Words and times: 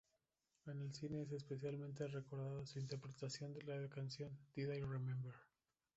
En 0.65 0.81
el 0.81 0.91
cine 0.95 1.21
es 1.21 1.31
especialmente 1.31 2.07
recordada 2.07 2.65
su 2.65 2.79
interpretación 2.79 3.53
de 3.53 3.61
la 3.61 3.87
canción 3.87 4.31
"Did 4.55 4.71
I 4.71 4.81
remember? 4.81 5.35